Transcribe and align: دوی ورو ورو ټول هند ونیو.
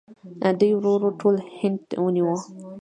دوی 0.59 0.71
ورو 0.75 0.91
ورو 0.95 1.09
ټول 1.21 1.35
هند 1.59 1.83
ونیو. 2.03 2.33